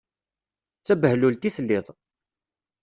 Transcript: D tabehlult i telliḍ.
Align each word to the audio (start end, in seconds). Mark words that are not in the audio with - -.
D 0.79 0.83
tabehlult 0.85 1.47
i 1.49 1.49
telliḍ. 1.55 1.85